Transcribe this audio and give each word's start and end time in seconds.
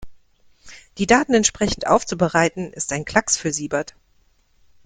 Die 0.97 1.05
Daten 1.05 1.35
entsprechend 1.35 1.85
aufzubereiten, 1.85 2.73
ist 2.73 2.91
ein 2.91 3.05
Klacks 3.05 3.37
für 3.37 3.53
Siebert. 3.53 3.93